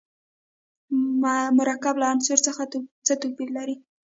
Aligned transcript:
مرکب 1.57 1.95
له 2.01 2.05
عنصر 2.11 2.37
سره 2.45 2.63
څه 3.05 3.13
توپیر 3.21 3.49
لري. 3.57 3.75